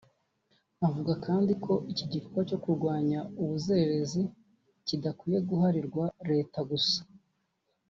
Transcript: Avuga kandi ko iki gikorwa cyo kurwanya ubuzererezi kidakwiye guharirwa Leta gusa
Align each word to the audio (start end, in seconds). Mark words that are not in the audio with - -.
Avuga 0.87 1.13
kandi 1.25 1.51
ko 1.63 1.73
iki 1.91 2.05
gikorwa 2.13 2.41
cyo 2.49 2.57
kurwanya 2.63 3.19
ubuzererezi 3.41 4.21
kidakwiye 4.87 5.39
guharirwa 5.49 6.03
Leta 6.31 6.59
gusa 6.71 6.99